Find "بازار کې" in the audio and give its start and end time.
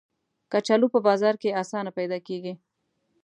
1.07-1.57